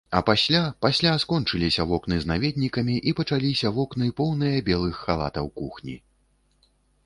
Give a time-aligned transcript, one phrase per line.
[0.17, 5.95] А пасля, пасля скончыліся вокны з наведнікамі і пачаліся вокны, поўныя белых халатаў кухні.